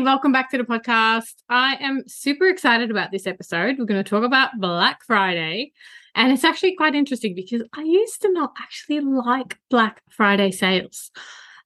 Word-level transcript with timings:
Welcome 0.00 0.32
back 0.32 0.50
to 0.50 0.58
the 0.58 0.64
podcast. 0.64 1.34
I 1.48 1.76
am 1.76 2.02
super 2.08 2.48
excited 2.48 2.90
about 2.90 3.12
this 3.12 3.28
episode. 3.28 3.78
We're 3.78 3.84
going 3.84 4.02
to 4.02 4.08
talk 4.08 4.24
about 4.24 4.58
Black 4.58 5.04
Friday. 5.04 5.72
And 6.16 6.32
it's 6.32 6.42
actually 6.42 6.74
quite 6.74 6.96
interesting 6.96 7.34
because 7.34 7.62
I 7.72 7.82
used 7.82 8.20
to 8.22 8.32
not 8.32 8.54
actually 8.60 9.00
like 9.00 9.56
Black 9.70 10.02
Friday 10.10 10.50
sales. 10.50 11.12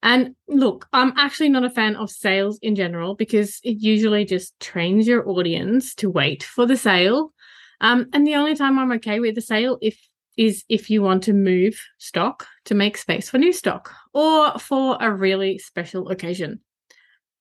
And 0.03 0.35
look, 0.47 0.87
I'm 0.93 1.13
actually 1.17 1.49
not 1.49 1.63
a 1.63 1.71
fan 1.71 1.95
of 1.95 2.11
sales 2.11 2.59
in 2.61 2.75
general 2.75 3.15
because 3.15 3.59
it 3.63 3.81
usually 3.81 4.25
just 4.25 4.57
trains 4.59 5.07
your 5.07 5.27
audience 5.27 5.95
to 5.95 6.09
wait 6.09 6.43
for 6.43 6.67
the 6.67 6.77
sale. 6.77 7.33
Um, 7.81 8.09
and 8.13 8.27
the 8.27 8.35
only 8.35 8.55
time 8.55 8.77
I'm 8.77 8.91
okay 8.93 9.19
with 9.19 9.35
the 9.35 9.41
sale 9.41 9.79
if 9.81 9.99
is 10.37 10.63
if 10.69 10.89
you 10.89 11.01
want 11.01 11.23
to 11.23 11.33
move 11.33 11.81
stock 11.97 12.45
to 12.65 12.75
make 12.75 12.95
space 12.95 13.29
for 13.29 13.39
new 13.39 13.51
stock 13.51 13.91
or 14.13 14.57
for 14.59 14.97
a 15.01 15.11
really 15.11 15.57
special 15.57 16.09
occasion. 16.09 16.61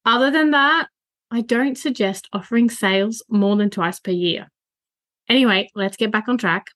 Other 0.09 0.31
than 0.31 0.53
that, 0.53 0.89
I 1.31 1.43
don't 1.43 1.77
suggest 1.77 2.31
offering 2.33 2.71
sales 2.71 3.23
more 3.29 3.57
than 3.57 3.69
twice 3.69 4.01
per 4.01 4.11
year. 4.11 4.51
Anyway, 5.29 5.69
let's 5.75 5.99
get 5.99 6.11
back 6.11 6.29
on 6.29 6.39
track. 6.39 6.69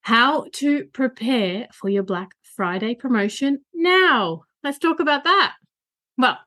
How 0.00 0.46
to 0.54 0.86
prepare 0.86 1.66
for 1.74 1.90
your 1.90 2.04
Black 2.04 2.30
Friday 2.56 2.94
promotion 2.94 3.58
now. 3.74 4.44
Let's 4.62 4.78
talk 4.78 4.98
about 4.98 5.24
that. 5.24 5.52
Well, 6.16 6.38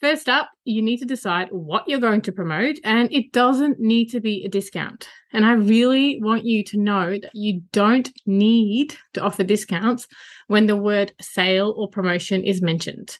first 0.00 0.28
up, 0.28 0.48
you 0.64 0.80
need 0.80 0.98
to 0.98 1.04
decide 1.04 1.48
what 1.50 1.88
you're 1.88 1.98
going 1.98 2.20
to 2.20 2.30
promote, 2.30 2.76
and 2.84 3.12
it 3.12 3.32
doesn't 3.32 3.80
need 3.80 4.10
to 4.10 4.20
be 4.20 4.44
a 4.44 4.48
discount. 4.48 5.08
And 5.32 5.44
I 5.44 5.54
really 5.54 6.20
want 6.22 6.44
you 6.44 6.62
to 6.62 6.78
know 6.78 7.18
that 7.20 7.34
you 7.34 7.62
don't 7.72 8.12
need 8.26 8.96
to 9.14 9.22
offer 9.22 9.42
discounts 9.42 10.06
when 10.46 10.68
the 10.68 10.76
word 10.76 11.14
sale 11.20 11.74
or 11.76 11.88
promotion 11.88 12.44
is 12.44 12.62
mentioned. 12.62 13.18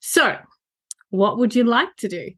So, 0.00 0.36
what 1.14 1.38
would 1.38 1.54
you 1.54 1.62
like 1.62 1.94
to 1.98 2.08
do? 2.08 2.32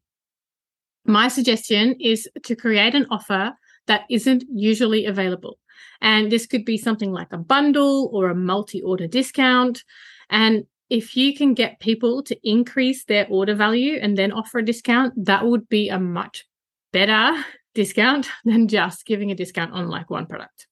My 1.07 1.29
suggestion 1.29 1.97
is 1.99 2.29
to 2.45 2.55
create 2.55 2.95
an 2.95 3.07
offer 3.11 3.53
that 3.87 4.03
isn't 4.11 4.45
usually 4.53 5.07
available. 5.07 5.59
And 6.03 6.31
this 6.31 6.47
could 6.47 6.65
be 6.65 6.77
something 6.77 7.11
like 7.11 7.33
a 7.33 7.39
bundle 7.39 8.11
or 8.13 8.29
a 8.29 8.35
multi 8.35 8.83
order 8.83 9.07
discount. 9.07 9.83
And 10.29 10.67
if 10.91 11.17
you 11.17 11.35
can 11.35 11.55
get 11.55 11.81
people 11.81 12.23
to 12.25 12.37
increase 12.43 13.05
their 13.05 13.27
order 13.31 13.55
value 13.55 13.99
and 14.01 14.19
then 14.19 14.31
offer 14.31 14.59
a 14.59 14.65
discount, 14.65 15.15
that 15.25 15.47
would 15.47 15.69
be 15.69 15.89
a 15.89 15.99
much 15.99 16.45
better 16.93 17.43
discount 17.75 18.29
than 18.45 18.69
just 18.69 19.07
giving 19.07 19.31
a 19.31 19.35
discount 19.35 19.73
on 19.73 19.89
like 19.89 20.11
one 20.11 20.27
product. 20.27 20.67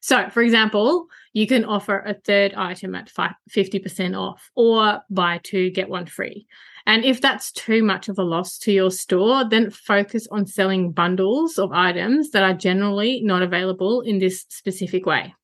So, 0.00 0.28
for 0.30 0.42
example, 0.42 1.06
you 1.32 1.46
can 1.46 1.64
offer 1.64 1.98
a 1.98 2.14
third 2.14 2.54
item 2.54 2.94
at 2.94 3.10
50% 3.10 4.18
off 4.18 4.50
or 4.54 5.00
buy 5.10 5.40
two, 5.42 5.70
get 5.70 5.88
one 5.88 6.06
free. 6.06 6.46
And 6.88 7.04
if 7.04 7.20
that's 7.20 7.52
too 7.52 7.82
much 7.82 8.08
of 8.08 8.18
a 8.18 8.22
loss 8.22 8.56
to 8.60 8.72
your 8.72 8.90
store, 8.90 9.46
then 9.46 9.70
focus 9.70 10.26
on 10.30 10.46
selling 10.46 10.90
bundles 10.90 11.58
of 11.58 11.70
items 11.70 12.30
that 12.30 12.42
are 12.42 12.54
generally 12.54 13.20
not 13.22 13.42
available 13.42 14.00
in 14.00 14.18
this 14.18 14.46
specific 14.48 15.04
way. 15.04 15.34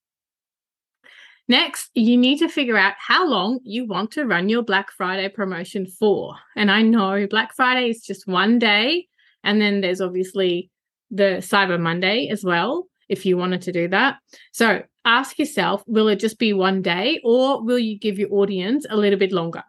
Next, 1.47 1.91
you 1.93 2.16
need 2.16 2.38
to 2.38 2.49
figure 2.49 2.78
out 2.78 2.94
how 2.97 3.28
long 3.28 3.60
you 3.62 3.87
want 3.87 4.12
to 4.12 4.25
run 4.25 4.49
your 4.49 4.62
Black 4.62 4.91
Friday 4.91 5.28
promotion 5.28 5.84
for. 5.87 6.34
And 6.56 6.71
I 6.71 6.81
know 6.81 7.27
Black 7.27 7.54
Friday 7.54 7.91
is 7.91 8.00
just 8.00 8.27
one 8.27 8.59
day, 8.59 9.06
and 9.43 9.60
then 9.60 9.83
there's 9.83 10.00
obviously 10.00 10.71
the 11.10 11.43
Cyber 11.43 11.78
Monday 11.78 12.28
as 12.28 12.43
well, 12.43 12.87
if 13.10 13.27
you 13.27 13.37
wanted 13.37 13.60
to 13.62 13.72
do 13.72 13.87
that. 13.88 14.16
So 14.53 14.83
ask 15.04 15.38
yourself 15.38 15.84
will 15.87 16.09
it 16.09 16.21
just 16.21 16.38
be 16.38 16.54
one 16.54 16.81
day, 16.81 17.21
or 17.22 17.62
will 17.62 17.78
you 17.78 17.99
give 17.99 18.19
your 18.19 18.33
audience 18.33 18.87
a 18.88 18.97
little 18.97 19.19
bit 19.19 19.31
longer? 19.31 19.62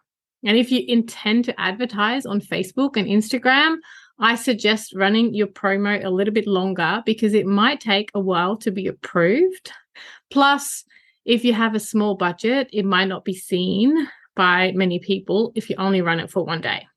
And 0.46 0.58
if 0.58 0.72
you 0.72 0.86
intend 0.88 1.46
to 1.46 1.60
advertise 1.60 2.26
on 2.26 2.40
Facebook 2.40 2.98
and 2.98 3.08
Instagram, 3.08 3.78
I 4.20 4.36
suggest 4.36 4.94
running 4.96 5.34
your 5.34 5.48
promo 5.48 6.04
a 6.04 6.10
little 6.10 6.34
bit 6.34 6.48
longer 6.48 7.02
because 7.06 7.34
it 7.34 7.48
might 7.48 7.82
take 7.82 8.12
a 8.14 8.20
while 8.20 8.56
to 8.58 8.72
be 8.72 8.88
approved. 8.88 9.72
Plus, 10.30 10.86
if 11.26 11.44
you 11.44 11.54
have 11.54 11.74
a 11.74 11.80
small 11.80 12.16
budget, 12.16 12.70
it 12.72 12.86
might 12.86 13.06
not 13.08 13.26
be 13.26 13.34
seen 13.34 14.08
by 14.36 14.72
many 14.74 15.00
people 15.00 15.52
if 15.56 15.70
you 15.70 15.76
only 15.78 16.02
run 16.02 16.20
it 16.20 16.30
for 16.30 16.46
one 16.46 16.62
day. 16.62 16.88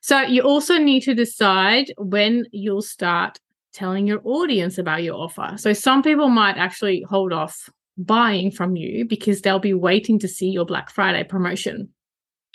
So, 0.00 0.20
you 0.20 0.42
also 0.42 0.78
need 0.78 1.00
to 1.04 1.14
decide 1.14 1.92
when 1.96 2.44
you'll 2.50 2.82
start 2.82 3.38
telling 3.72 4.06
your 4.06 4.20
audience 4.24 4.76
about 4.76 5.04
your 5.04 5.14
offer. 5.14 5.54
So, 5.56 5.72
some 5.72 6.02
people 6.02 6.28
might 6.28 6.56
actually 6.56 7.02
hold 7.08 7.32
off 7.32 7.70
buying 7.96 8.50
from 8.50 8.76
you 8.76 9.06
because 9.06 9.40
they'll 9.40 9.60
be 9.60 9.74
waiting 9.74 10.18
to 10.18 10.28
see 10.28 10.48
your 10.48 10.64
Black 10.66 10.90
Friday 10.90 11.24
promotion 11.24 11.88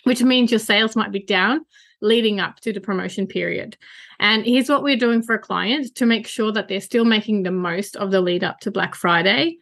which 0.08 0.24
means 0.24 0.52
your 0.52 0.60
sales 0.60 0.96
might 0.96 1.12
be 1.12 1.20
down 1.20 1.66
leading 2.00 2.40
up 2.40 2.62
to 2.62 2.72
the 2.72 2.80
promotion 2.80 3.28
period. 3.28 3.76
And 4.22 4.46
here's 4.46 4.70
what 4.70 4.82
we're 4.82 4.96
doing 4.96 5.22
for 5.22 5.36
a 5.36 5.40
client 5.40 5.96
to 5.96 6.06
make 6.06 6.26
sure 6.26 6.54
that 6.54 6.70
they're 6.70 6.80
still 6.80 7.04
making 7.04 7.44
the 7.44 7.52
most 7.52 7.98
of 7.98 8.12
the 8.12 8.22
lead 8.22 8.42
up 8.42 8.62
to 8.62 8.72
Black 8.72 8.96
Friday. 8.96 9.58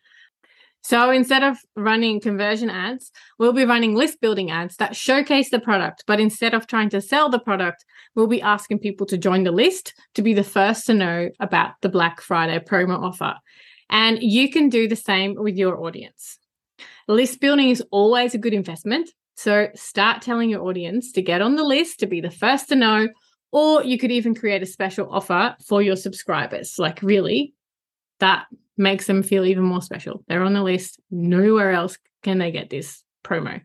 So 0.83 1.09
instead 1.09 1.41
of 1.41 1.57
running 1.75 2.21
conversion 2.21 2.69
ads, 2.69 3.11
we'll 3.39 3.53
be 3.53 3.65
running 3.65 3.95
list 3.95 4.21
building 4.21 4.51
ads 4.51 4.75
that 4.75 4.95
showcase 4.95 5.49
the 5.49 5.59
product. 5.59 6.03
But 6.05 6.19
instead 6.19 6.53
of 6.53 6.67
trying 6.67 6.89
to 6.89 7.01
sell 7.01 7.27
the 7.27 7.39
product, 7.39 7.83
we'll 8.13 8.27
be 8.27 8.43
asking 8.43 8.79
people 8.79 9.07
to 9.07 9.17
join 9.17 9.45
the 9.45 9.51
list 9.51 9.95
to 10.13 10.21
be 10.21 10.35
the 10.35 10.43
first 10.43 10.85
to 10.85 10.93
know 10.93 11.31
about 11.39 11.71
the 11.81 11.89
Black 11.89 12.21
Friday 12.21 12.59
promo 12.59 13.01
offer. 13.01 13.33
And 13.89 14.21
you 14.21 14.51
can 14.51 14.69
do 14.69 14.87
the 14.87 14.95
same 14.95 15.33
with 15.33 15.57
your 15.57 15.83
audience. 15.83 16.37
List 17.07 17.41
building 17.41 17.71
is 17.71 17.83
always 17.89 18.35
a 18.35 18.37
good 18.37 18.53
investment 18.53 19.09
so 19.35 19.67
start 19.75 20.21
telling 20.21 20.49
your 20.49 20.63
audience 20.63 21.11
to 21.13 21.21
get 21.21 21.41
on 21.41 21.55
the 21.55 21.63
list 21.63 21.99
to 21.99 22.07
be 22.07 22.21
the 22.21 22.31
first 22.31 22.69
to 22.69 22.75
know, 22.75 23.09
or 23.51 23.83
you 23.83 23.97
could 23.97 24.11
even 24.11 24.33
create 24.33 24.63
a 24.63 24.65
special 24.65 25.07
offer 25.11 25.55
for 25.65 25.81
your 25.81 25.95
subscribers. 25.95 26.75
Like, 26.77 27.01
really, 27.01 27.53
that 28.19 28.45
makes 28.77 29.07
them 29.07 29.23
feel 29.23 29.45
even 29.45 29.63
more 29.63 29.81
special. 29.81 30.23
They're 30.27 30.43
on 30.43 30.53
the 30.53 30.63
list. 30.63 30.99
Nowhere 31.11 31.71
else 31.71 31.97
can 32.23 32.37
they 32.37 32.51
get 32.51 32.69
this 32.69 33.03
promo. 33.23 33.61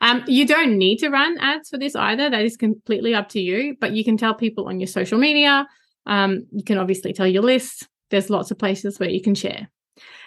Um, 0.00 0.24
you 0.26 0.46
don't 0.46 0.76
need 0.76 0.98
to 0.98 1.08
run 1.08 1.38
ads 1.38 1.70
for 1.70 1.78
this 1.78 1.94
either. 1.94 2.28
That 2.28 2.44
is 2.44 2.56
completely 2.56 3.14
up 3.14 3.28
to 3.30 3.40
you, 3.40 3.76
but 3.80 3.92
you 3.92 4.04
can 4.04 4.16
tell 4.16 4.34
people 4.34 4.68
on 4.68 4.80
your 4.80 4.86
social 4.86 5.18
media. 5.18 5.66
Um, 6.06 6.46
you 6.52 6.64
can 6.64 6.78
obviously 6.78 7.12
tell 7.12 7.26
your 7.26 7.42
list. 7.42 7.88
There's 8.10 8.28
lots 8.28 8.50
of 8.50 8.58
places 8.58 8.98
where 8.98 9.08
you 9.08 9.22
can 9.22 9.34
share. 9.34 9.70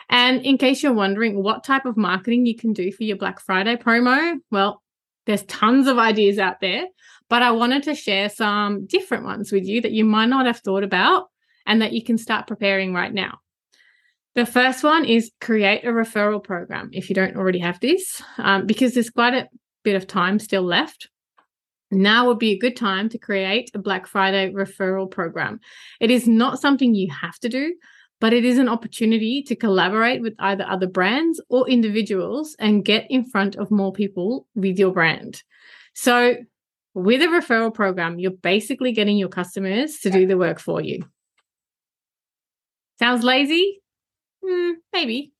And 0.09 0.45
in 0.45 0.57
case 0.57 0.83
you're 0.83 0.93
wondering 0.93 1.41
what 1.41 1.63
type 1.63 1.85
of 1.85 1.97
marketing 1.97 2.45
you 2.45 2.55
can 2.55 2.73
do 2.73 2.91
for 2.91 3.03
your 3.03 3.17
Black 3.17 3.39
Friday 3.39 3.75
promo, 3.75 4.37
well, 4.51 4.81
there's 5.25 5.43
tons 5.43 5.87
of 5.87 5.97
ideas 5.97 6.39
out 6.39 6.61
there, 6.61 6.85
but 7.29 7.41
I 7.41 7.51
wanted 7.51 7.83
to 7.83 7.95
share 7.95 8.29
some 8.29 8.85
different 8.85 9.25
ones 9.25 9.51
with 9.51 9.65
you 9.65 9.81
that 9.81 9.91
you 9.91 10.05
might 10.05 10.27
not 10.27 10.45
have 10.45 10.59
thought 10.59 10.83
about 10.83 11.27
and 11.65 11.81
that 11.81 11.91
you 11.91 12.03
can 12.03 12.17
start 12.17 12.47
preparing 12.47 12.93
right 12.93 13.13
now. 13.13 13.39
The 14.35 14.45
first 14.45 14.83
one 14.83 15.03
is 15.03 15.31
create 15.41 15.83
a 15.83 15.89
referral 15.89 16.43
program 16.43 16.91
if 16.93 17.09
you 17.09 17.15
don't 17.15 17.35
already 17.35 17.59
have 17.59 17.79
this, 17.79 18.21
um, 18.37 18.65
because 18.65 18.93
there's 18.93 19.09
quite 19.09 19.33
a 19.33 19.49
bit 19.83 19.95
of 19.95 20.07
time 20.07 20.39
still 20.39 20.61
left. 20.61 21.09
Now 21.89 22.27
would 22.27 22.39
be 22.39 22.51
a 22.51 22.59
good 22.59 22.75
time 22.75 23.09
to 23.09 23.17
create 23.17 23.71
a 23.73 23.79
Black 23.79 24.07
Friday 24.07 24.51
referral 24.51 25.09
program. 25.09 25.59
It 25.99 26.11
is 26.11 26.27
not 26.27 26.59
something 26.59 26.93
you 26.93 27.11
have 27.11 27.39
to 27.39 27.49
do, 27.49 27.75
but 28.19 28.33
it 28.33 28.43
is 28.43 28.57
an 28.57 28.69
opportunity 28.69 29.43
to 29.43 29.55
collaborate 29.55 30.21
with 30.21 30.33
either 30.39 30.65
other 30.67 30.87
brands 30.87 31.41
or 31.49 31.69
individuals 31.69 32.55
and 32.59 32.85
get 32.85 33.05
in 33.09 33.25
front 33.25 33.55
of 33.55 33.71
more 33.71 33.93
people 33.93 34.47
with 34.55 34.79
your 34.79 34.91
brand. 34.91 35.43
So, 35.93 36.35
with 36.93 37.21
a 37.21 37.27
referral 37.27 37.73
program, 37.73 38.17
you're 38.17 38.31
basically 38.31 38.91
getting 38.91 39.17
your 39.17 39.29
customers 39.29 39.99
to 39.99 40.09
do 40.09 40.25
the 40.25 40.37
work 40.37 40.59
for 40.59 40.81
you. 40.81 41.03
Sounds 42.97 43.23
lazy? 43.23 43.81
Mm, 44.43 44.73
maybe. 44.91 45.31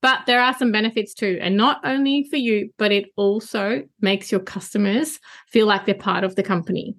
But 0.00 0.26
there 0.26 0.40
are 0.40 0.54
some 0.54 0.72
benefits 0.72 1.14
too. 1.14 1.38
And 1.40 1.56
not 1.56 1.80
only 1.84 2.24
for 2.28 2.36
you, 2.36 2.70
but 2.76 2.92
it 2.92 3.06
also 3.16 3.82
makes 4.00 4.30
your 4.30 4.40
customers 4.40 5.18
feel 5.48 5.66
like 5.66 5.86
they're 5.86 5.94
part 5.94 6.24
of 6.24 6.36
the 6.36 6.42
company. 6.42 6.94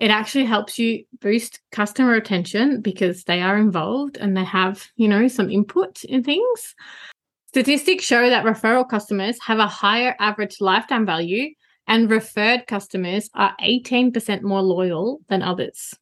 It 0.00 0.10
actually 0.10 0.46
helps 0.46 0.78
you 0.78 1.04
boost 1.20 1.60
customer 1.72 2.12
retention 2.12 2.80
because 2.80 3.24
they 3.24 3.42
are 3.42 3.58
involved 3.58 4.16
and 4.16 4.34
they 4.34 4.44
have, 4.44 4.88
you 4.96 5.06
know, 5.06 5.28
some 5.28 5.50
input 5.50 6.02
in 6.04 6.24
things. 6.24 6.74
Statistics 7.48 8.04
show 8.04 8.30
that 8.30 8.46
referral 8.46 8.88
customers 8.88 9.38
have 9.42 9.58
a 9.58 9.66
higher 9.66 10.16
average 10.18 10.60
lifetime 10.60 11.04
value 11.04 11.50
and 11.86 12.10
referred 12.10 12.66
customers 12.66 13.28
are 13.34 13.54
18% 13.60 14.42
more 14.42 14.62
loyal 14.62 15.18
than 15.28 15.42
others. 15.42 15.94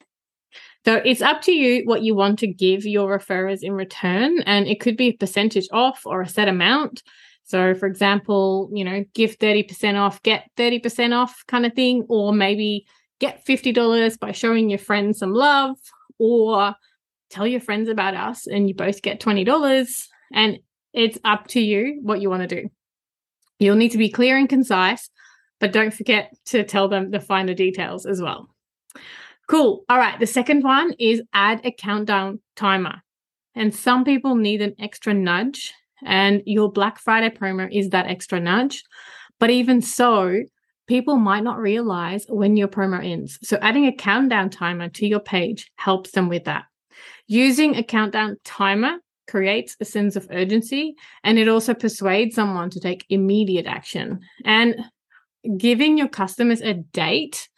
So 0.84 0.94
it's 0.96 1.22
up 1.22 1.42
to 1.42 1.52
you 1.52 1.82
what 1.84 2.02
you 2.02 2.14
want 2.14 2.38
to 2.38 2.46
give 2.46 2.86
your 2.86 3.18
referrers 3.18 3.62
in 3.62 3.72
return. 3.72 4.40
And 4.42 4.68
it 4.68 4.80
could 4.80 4.96
be 4.96 5.08
a 5.08 5.16
percentage 5.16 5.66
off 5.72 6.02
or 6.06 6.22
a 6.22 6.28
set 6.28 6.48
amount. 6.48 7.02
So, 7.44 7.74
for 7.74 7.86
example, 7.86 8.70
you 8.72 8.84
know, 8.84 9.04
give 9.14 9.38
30% 9.38 9.98
off, 9.98 10.22
get 10.22 10.50
30% 10.56 11.16
off 11.16 11.42
kind 11.48 11.66
of 11.66 11.72
thing, 11.72 12.04
or 12.08 12.32
maybe 12.32 12.86
get 13.20 13.44
$50 13.44 14.18
by 14.18 14.32
showing 14.32 14.70
your 14.70 14.78
friends 14.78 15.18
some 15.18 15.32
love, 15.32 15.76
or 16.18 16.74
tell 17.30 17.46
your 17.46 17.60
friends 17.60 17.88
about 17.88 18.14
us 18.14 18.46
and 18.46 18.68
you 18.68 18.74
both 18.74 19.02
get 19.02 19.20
$20. 19.20 20.04
And 20.32 20.58
it's 20.92 21.18
up 21.24 21.46
to 21.48 21.60
you 21.60 22.00
what 22.02 22.20
you 22.20 22.30
want 22.30 22.48
to 22.48 22.62
do. 22.62 22.68
You'll 23.58 23.76
need 23.76 23.92
to 23.92 23.98
be 23.98 24.10
clear 24.10 24.36
and 24.36 24.48
concise, 24.48 25.10
but 25.60 25.72
don't 25.72 25.92
forget 25.92 26.34
to 26.46 26.64
tell 26.64 26.88
them 26.88 27.10
the 27.10 27.20
finer 27.20 27.54
details 27.54 28.06
as 28.06 28.22
well. 28.22 28.48
Cool. 29.48 29.84
All 29.88 29.98
right. 29.98 30.18
The 30.18 30.26
second 30.26 30.62
one 30.62 30.92
is 30.98 31.22
add 31.32 31.60
a 31.64 31.72
countdown 31.72 32.40
timer. 32.54 33.02
And 33.54 33.74
some 33.74 34.04
people 34.04 34.36
need 34.36 34.62
an 34.62 34.74
extra 34.78 35.12
nudge, 35.12 35.74
and 36.04 36.42
your 36.46 36.70
Black 36.70 37.00
Friday 37.00 37.30
promo 37.30 37.68
is 37.72 37.88
that 37.90 38.06
extra 38.06 38.38
nudge. 38.38 38.84
But 39.40 39.50
even 39.50 39.82
so, 39.82 40.44
people 40.88 41.16
might 41.16 41.44
not 41.44 41.58
realize 41.58 42.24
when 42.28 42.56
your 42.56 42.68
promo 42.68 43.04
ends. 43.04 43.38
So 43.42 43.58
adding 43.62 43.86
a 43.86 43.92
countdown 43.92 44.50
timer 44.50 44.88
to 44.88 45.06
your 45.06 45.20
page 45.20 45.70
helps 45.76 46.12
them 46.12 46.28
with 46.28 46.44
that. 46.44 46.64
Using 47.26 47.76
a 47.76 47.82
countdown 47.82 48.36
timer 48.44 48.96
creates 49.28 49.76
a 49.80 49.84
sense 49.84 50.16
of 50.16 50.26
urgency 50.30 50.94
and 51.22 51.38
it 51.38 51.46
also 51.46 51.74
persuades 51.74 52.34
someone 52.34 52.70
to 52.70 52.80
take 52.80 53.04
immediate 53.10 53.66
action. 53.66 54.20
And 54.44 54.76
giving 55.58 55.98
your 55.98 56.08
customers 56.08 56.62
a 56.62 56.74
date 56.74 57.48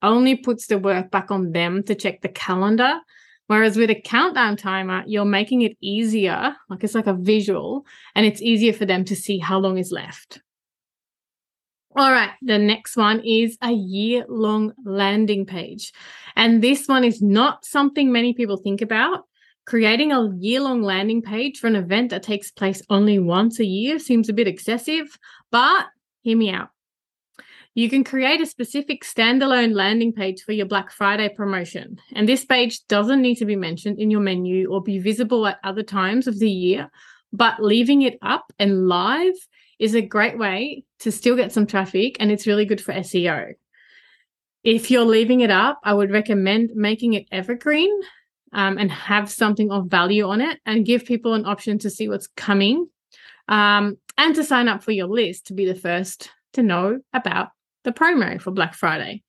only 0.00 0.36
puts 0.36 0.68
the 0.68 0.78
work 0.78 1.10
back 1.10 1.32
on 1.32 1.50
them 1.50 1.82
to 1.82 1.94
check 1.96 2.22
the 2.22 2.28
calendar. 2.28 3.00
Whereas 3.48 3.76
with 3.76 3.90
a 3.90 4.00
countdown 4.00 4.56
timer, 4.56 5.02
you're 5.06 5.24
making 5.24 5.62
it 5.62 5.76
easier, 5.80 6.54
like 6.68 6.84
it's 6.84 6.94
like 6.94 7.06
a 7.06 7.14
visual, 7.14 7.86
and 8.14 8.24
it's 8.26 8.42
easier 8.42 8.74
for 8.74 8.84
them 8.84 9.04
to 9.06 9.16
see 9.16 9.38
how 9.38 9.58
long 9.58 9.78
is 9.78 9.90
left. 9.90 10.40
All 11.98 12.12
right, 12.12 12.30
the 12.42 12.58
next 12.58 12.96
one 12.96 13.18
is 13.24 13.58
a 13.60 13.72
year 13.72 14.24
long 14.28 14.72
landing 14.84 15.44
page. 15.44 15.92
And 16.36 16.62
this 16.62 16.86
one 16.86 17.02
is 17.02 17.20
not 17.20 17.64
something 17.64 18.12
many 18.12 18.34
people 18.34 18.56
think 18.56 18.82
about. 18.82 19.24
Creating 19.66 20.12
a 20.12 20.32
year 20.36 20.60
long 20.60 20.80
landing 20.80 21.22
page 21.22 21.58
for 21.58 21.66
an 21.66 21.74
event 21.74 22.10
that 22.10 22.22
takes 22.22 22.52
place 22.52 22.80
only 22.88 23.18
once 23.18 23.58
a 23.58 23.64
year 23.64 23.98
seems 23.98 24.28
a 24.28 24.32
bit 24.32 24.46
excessive, 24.46 25.18
but 25.50 25.86
hear 26.22 26.36
me 26.36 26.50
out. 26.50 26.68
You 27.74 27.90
can 27.90 28.04
create 28.04 28.40
a 28.40 28.46
specific 28.46 29.02
standalone 29.02 29.74
landing 29.74 30.12
page 30.12 30.42
for 30.42 30.52
your 30.52 30.66
Black 30.66 30.92
Friday 30.92 31.28
promotion. 31.28 32.00
And 32.14 32.28
this 32.28 32.44
page 32.44 32.86
doesn't 32.86 33.22
need 33.22 33.38
to 33.38 33.44
be 33.44 33.56
mentioned 33.56 33.98
in 33.98 34.08
your 34.08 34.20
menu 34.20 34.70
or 34.70 34.80
be 34.80 35.00
visible 35.00 35.48
at 35.48 35.58
other 35.64 35.82
times 35.82 36.28
of 36.28 36.38
the 36.38 36.48
year, 36.48 36.92
but 37.32 37.60
leaving 37.60 38.02
it 38.02 38.18
up 38.22 38.52
and 38.60 38.86
live 38.86 39.34
is 39.78 39.94
a 39.94 40.02
great 40.02 40.38
way 40.38 40.84
to 41.00 41.12
still 41.12 41.36
get 41.36 41.52
some 41.52 41.66
traffic 41.66 42.16
and 42.20 42.30
it's 42.30 42.46
really 42.46 42.64
good 42.64 42.80
for 42.80 42.92
SEO. 42.92 43.54
If 44.64 44.90
you're 44.90 45.04
leaving 45.04 45.40
it 45.40 45.50
up, 45.50 45.80
I 45.84 45.94
would 45.94 46.10
recommend 46.10 46.70
making 46.74 47.14
it 47.14 47.26
evergreen 47.30 47.90
um, 48.52 48.78
and 48.78 48.90
have 48.90 49.30
something 49.30 49.70
of 49.70 49.86
value 49.86 50.26
on 50.26 50.40
it 50.40 50.58
and 50.66 50.84
give 50.84 51.04
people 51.04 51.34
an 51.34 51.46
option 51.46 51.78
to 51.80 51.90
see 51.90 52.08
what's 52.08 52.26
coming 52.36 52.88
um, 53.46 53.96
and 54.16 54.34
to 54.34 54.44
sign 54.44 54.68
up 54.68 54.82
for 54.82 54.92
your 54.92 55.06
list 55.06 55.46
to 55.46 55.54
be 55.54 55.64
the 55.64 55.74
first 55.74 56.30
to 56.54 56.62
know 56.62 57.00
about 57.12 57.48
the 57.84 57.92
promo 57.92 58.40
for 58.40 58.50
Black 58.50 58.74
Friday. 58.74 59.22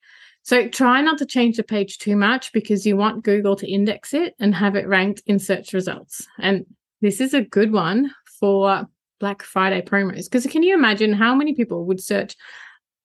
So 0.44 0.68
try 0.68 1.02
not 1.02 1.18
to 1.20 1.26
change 1.26 1.58
the 1.58 1.64
page 1.64 2.00
too 2.00 2.16
much 2.16 2.52
because 2.54 2.86
you 2.86 2.98
want 2.98 3.24
Google 3.24 3.56
to 3.58 3.70
index 3.70 4.14
it 4.14 4.36
and 4.40 4.56
have 4.56 4.76
it 4.76 4.88
ranked 4.88 5.22
in 5.28 5.38
search 5.38 5.74
results. 5.74 6.26
And 6.40 6.66
this 7.02 7.22
is 7.22 7.34
a 7.34 7.42
good 7.44 7.72
one 7.72 8.12
for 8.40 8.88
Black 9.20 9.44
Friday 9.44 9.82
promos 9.82 10.26
because 10.26 10.46
can 10.46 10.64
you 10.64 10.74
imagine 10.74 11.14
how 11.14 11.36
many 11.36 11.54
people 11.54 11.86
would 11.86 12.02
search, 12.02 12.36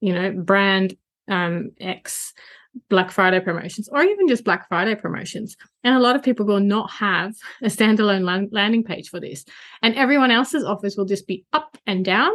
you 0.01 0.13
know, 0.13 0.33
brand 0.33 0.97
um, 1.29 1.71
X 1.81 2.33
Black 2.89 3.11
Friday 3.11 3.41
promotions 3.41 3.89
or 3.91 4.03
even 4.03 4.27
just 4.27 4.45
Black 4.45 4.69
Friday 4.69 4.95
promotions. 4.95 5.57
And 5.85 5.95
a 5.95 6.01
lot 6.01 6.17
of 6.17 6.23
people 6.23 6.45
will 6.45 6.61
not 6.61 6.91
have 6.91 7.35
a 7.63 7.67
standalone 7.67 8.49
landing 8.51 8.83
page 8.83 9.09
for 9.09 9.21
this. 9.21 9.45
And 9.83 9.95
everyone 9.95 10.31
else's 10.31 10.65
offers 10.65 10.97
will 10.97 11.05
just 11.05 11.27
be 11.27 11.45
up 11.53 11.79
and 11.87 12.05
down 12.05 12.33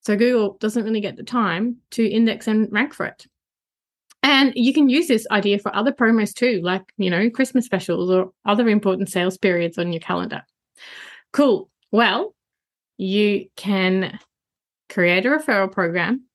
so 0.00 0.16
Google 0.16 0.56
doesn't 0.58 0.84
really 0.84 1.02
get 1.02 1.16
the 1.16 1.22
time 1.22 1.76
to 1.90 2.08
index 2.08 2.46
and 2.46 2.66
rank 2.72 2.94
for 2.94 3.06
it. 3.06 3.26
And 4.22 4.52
you 4.56 4.72
can 4.72 4.88
use 4.88 5.06
this 5.06 5.26
idea 5.30 5.58
for 5.58 5.74
other 5.76 5.92
promos 5.92 6.34
too, 6.34 6.60
like, 6.62 6.82
you 6.96 7.10
know, 7.10 7.28
Christmas 7.30 7.66
specials 7.66 8.10
or 8.10 8.32
other 8.46 8.68
important 8.68 9.10
sales 9.10 9.38
periods 9.38 9.78
on 9.78 9.92
your 9.92 10.00
calendar. 10.00 10.42
Cool. 11.32 11.68
Well, 11.92 12.34
you 12.98 13.48
can 13.56 14.18
create 14.90 15.24
a 15.24 15.30
referral 15.30 15.72
program, 15.72 16.26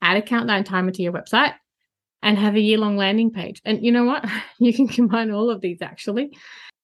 add 0.00 0.16
a 0.16 0.22
countdown 0.22 0.62
timer 0.62 0.92
to 0.92 1.02
your 1.02 1.12
website, 1.12 1.54
and 2.22 2.38
have 2.38 2.54
a 2.54 2.60
year 2.60 2.78
long 2.78 2.96
landing 2.96 3.32
page. 3.32 3.60
And 3.64 3.84
you 3.84 3.90
know 3.90 4.04
what? 4.04 4.24
You 4.60 4.72
can 4.72 4.86
combine 4.86 5.32
all 5.32 5.50
of 5.50 5.60
these 5.60 5.82
actually. 5.82 6.30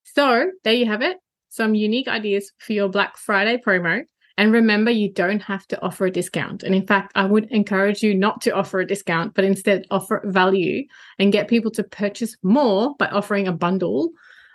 So 0.02 0.50
there 0.64 0.72
you 0.72 0.86
have 0.86 1.02
it 1.02 1.18
some 1.48 1.74
unique 1.74 2.08
ideas 2.08 2.52
for 2.58 2.72
your 2.72 2.88
Black 2.88 3.16
Friday 3.16 3.60
promo 3.64 4.02
and 4.38 4.52
remember, 4.52 4.92
you 4.92 5.12
don't 5.12 5.42
have 5.42 5.66
to 5.66 5.82
offer 5.82 6.06
a 6.06 6.12
discount. 6.12 6.62
And 6.62 6.72
in 6.72 6.86
fact, 6.86 7.10
I 7.16 7.24
would 7.24 7.50
encourage 7.50 8.04
you 8.04 8.14
not 8.14 8.40
to 8.42 8.52
offer 8.52 8.78
a 8.78 8.86
discount, 8.86 9.34
but 9.34 9.44
instead 9.44 9.84
offer 9.90 10.22
value 10.26 10.84
and 11.18 11.32
get 11.32 11.48
people 11.48 11.72
to 11.72 11.82
purchase 11.82 12.36
more 12.44 12.94
by 13.00 13.08
offering 13.08 13.48
a 13.48 13.52
bundle 13.52 14.10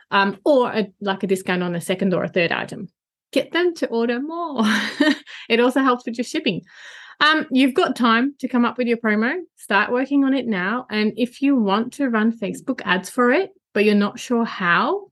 um, 0.09 0.39
or 0.45 0.71
a, 0.71 0.87
like 1.01 1.23
a 1.23 1.27
discount 1.27 1.63
on 1.63 1.75
a 1.75 1.81
second 1.81 2.13
or 2.13 2.23
a 2.23 2.29
third 2.29 2.53
item. 2.53 2.87
Get 3.33 3.51
them 3.51 3.73
to 3.75 3.87
order 3.87 4.21
more. 4.21 4.63
it 5.49 5.59
also 5.59 5.81
helps 5.81 6.05
with 6.05 6.17
your 6.17 6.23
shipping. 6.23 6.61
Um, 7.19 7.45
you've 7.51 7.73
got 7.73 7.95
time 7.95 8.35
to 8.39 8.47
come 8.47 8.65
up 8.65 8.77
with 8.77 8.87
your 8.87 8.97
promo. 8.97 9.35
Start 9.57 9.91
working 9.91 10.23
on 10.23 10.33
it 10.33 10.45
now. 10.45 10.85
And 10.89 11.13
if 11.17 11.41
you 11.41 11.55
want 11.55 11.93
to 11.93 12.09
run 12.09 12.37
Facebook 12.37 12.81
ads 12.85 13.09
for 13.09 13.31
it, 13.31 13.51
but 13.73 13.85
you're 13.85 13.95
not 13.95 14.19
sure 14.19 14.45
how, 14.45 15.11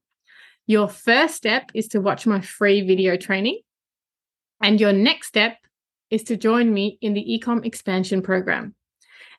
your 0.68 0.88
first 0.88 1.36
step 1.36 1.72
is 1.74 1.88
to 1.90 2.02
watch 2.02 2.28
my 2.28 2.42
free 2.42 2.82
video 2.82 3.18
training. 3.18 3.60
And 4.62 4.80
your 4.80 4.94
next 4.94 5.28
step 5.28 5.58
is 6.10 6.24
to 6.24 6.38
join 6.38 6.72
me 6.72 6.98
in 7.02 7.14
the 7.14 7.40
Ecom 7.40 7.66
Expansion 7.66 8.22
Program. 8.22 8.76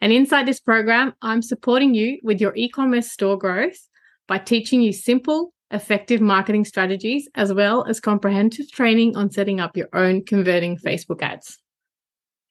And 0.01 0.13
inside 0.13 0.47
this 0.49 0.59
program, 0.59 1.15
I'm 1.23 1.43
supporting 1.43 1.95
you 1.95 2.19
with 2.25 2.41
your 2.41 2.53
e 2.57 2.69
commerce 2.69 3.13
store 3.13 3.39
growth 3.39 3.79
by 4.27 4.39
teaching 4.39 4.83
you 4.83 4.93
simple, 4.93 5.55
effective 5.73 6.21
marketing 6.21 6.65
strategies, 6.65 7.29
as 7.35 7.53
well 7.53 7.85
as 7.89 8.01
comprehensive 8.01 8.71
training 8.71 9.17
on 9.17 9.31
setting 9.31 9.61
up 9.61 9.77
your 9.77 9.89
own 9.93 10.25
converting 10.25 10.77
Facebook 10.77 11.23
ads. 11.23 11.59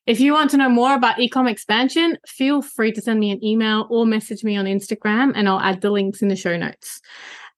If 0.07 0.19
you 0.19 0.33
want 0.33 0.49
to 0.51 0.57
know 0.57 0.69
more 0.69 0.95
about 0.95 1.17
ecom 1.17 1.49
expansion, 1.49 2.17
feel 2.27 2.61
free 2.61 2.91
to 2.91 3.01
send 3.01 3.19
me 3.19 3.31
an 3.31 3.43
email 3.43 3.87
or 3.89 4.05
message 4.05 4.43
me 4.43 4.57
on 4.57 4.65
Instagram, 4.65 5.31
and 5.35 5.47
I'll 5.47 5.59
add 5.59 5.81
the 5.81 5.91
links 5.91 6.21
in 6.21 6.27
the 6.27 6.35
show 6.35 6.57
notes. 6.57 6.99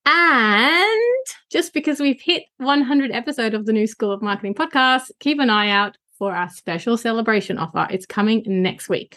And 0.06 1.26
just 1.50 1.72
because 1.72 2.00
we've 2.00 2.20
hit 2.20 2.44
100 2.58 3.10
episode 3.10 3.54
of 3.54 3.64
the 3.64 3.72
New 3.72 3.86
School 3.86 4.12
of 4.12 4.20
Marketing 4.20 4.54
podcast, 4.54 5.10
keep 5.20 5.40
an 5.40 5.48
eye 5.48 5.70
out 5.70 5.96
for 6.18 6.34
our 6.34 6.50
special 6.50 6.98
celebration 6.98 7.58
offer. 7.58 7.86
It's 7.90 8.04
coming 8.04 8.42
next 8.46 8.90
week. 8.90 9.16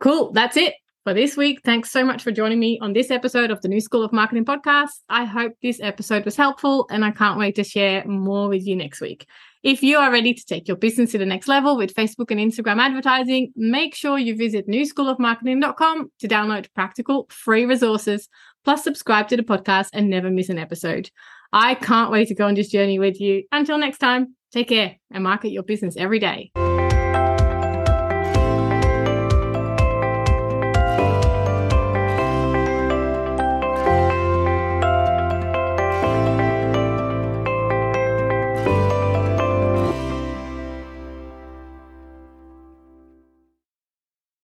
Cool. 0.00 0.32
That's 0.32 0.56
it 0.56 0.74
for 1.06 1.14
this 1.14 1.36
week. 1.36 1.60
Thanks 1.64 1.92
so 1.92 2.04
much 2.04 2.24
for 2.24 2.32
joining 2.32 2.58
me 2.58 2.80
on 2.82 2.92
this 2.92 3.12
episode 3.12 3.52
of 3.52 3.60
the 3.60 3.68
New 3.68 3.80
School 3.80 4.02
of 4.02 4.12
Marketing 4.12 4.44
podcast. 4.44 4.90
I 5.08 5.24
hope 5.24 5.52
this 5.62 5.78
episode 5.80 6.24
was 6.24 6.34
helpful 6.34 6.88
and 6.90 7.04
I 7.04 7.12
can't 7.12 7.38
wait 7.38 7.54
to 7.54 7.62
share 7.62 8.04
more 8.06 8.48
with 8.48 8.66
you 8.66 8.74
next 8.74 9.00
week. 9.00 9.24
If 9.62 9.84
you 9.84 9.98
are 9.98 10.10
ready 10.10 10.34
to 10.34 10.44
take 10.44 10.66
your 10.66 10.76
business 10.76 11.12
to 11.12 11.18
the 11.18 11.24
next 11.24 11.46
level 11.46 11.76
with 11.76 11.94
Facebook 11.94 12.32
and 12.32 12.40
Instagram 12.40 12.80
advertising, 12.80 13.52
make 13.54 13.94
sure 13.94 14.18
you 14.18 14.36
visit 14.36 14.66
newschoolofmarketing.com 14.66 16.10
to 16.18 16.26
download 16.26 16.66
practical 16.74 17.28
free 17.30 17.66
resources 17.66 18.28
plus 18.64 18.82
subscribe 18.82 19.28
to 19.28 19.36
the 19.36 19.44
podcast 19.44 19.90
and 19.92 20.10
never 20.10 20.28
miss 20.28 20.48
an 20.48 20.58
episode. 20.58 21.08
I 21.52 21.76
can't 21.76 22.10
wait 22.10 22.26
to 22.28 22.34
go 22.34 22.48
on 22.48 22.54
this 22.54 22.68
journey 22.68 22.98
with 22.98 23.20
you. 23.20 23.44
Until 23.52 23.78
next 23.78 23.98
time, 23.98 24.34
take 24.50 24.70
care 24.70 24.96
and 25.12 25.22
market 25.22 25.50
your 25.50 25.62
business 25.62 25.96
every 25.96 26.18
day. 26.18 26.50